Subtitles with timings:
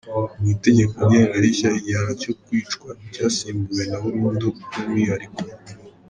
[0.39, 5.41] Mu Itegeko Ngenga rishya igihano cyo kwicwa cyasimbuwe na burundu bw’umwihariko